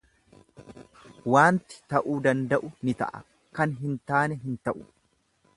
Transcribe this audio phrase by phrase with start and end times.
[1.35, 3.23] Waanti ta'uu danda'u ni ta'a,
[3.61, 4.87] kan hin taane hin ta'u.